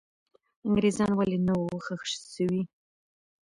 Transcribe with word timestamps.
انګریزان 0.67 1.11
ولې 1.15 1.37
نه 1.47 1.53
وو 1.59 1.77
ښخ 1.85 2.01
سوي؟ 2.33 2.61